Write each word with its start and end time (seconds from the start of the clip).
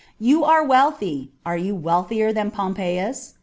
You 0.19 0.43
are 0.43 0.63
wealthy: 0.63 1.29
are 1.45 1.55
you 1.57 1.75
wealthier 1.75 2.33
than 2.33 2.49
Pompeius 2.49 3.35